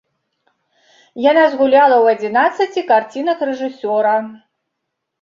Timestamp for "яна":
1.25-1.43